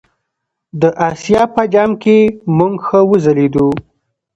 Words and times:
د 0.81 0.83
آسیا 1.09 1.43
په 1.53 1.63
جام 1.73 1.91
کې 2.03 2.17
موږ 2.57 2.73
ښه 2.87 2.99
وځلیدو. 3.09 3.67